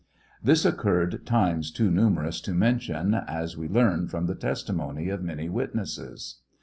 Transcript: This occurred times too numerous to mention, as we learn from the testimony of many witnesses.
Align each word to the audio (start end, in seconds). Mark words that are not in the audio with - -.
This 0.43 0.65
occurred 0.65 1.27
times 1.27 1.69
too 1.69 1.91
numerous 1.91 2.41
to 2.41 2.55
mention, 2.55 3.13
as 3.13 3.55
we 3.55 3.67
learn 3.67 4.07
from 4.07 4.25
the 4.25 4.33
testimony 4.33 5.09
of 5.09 5.21
many 5.21 5.47
witnesses. 5.47 6.39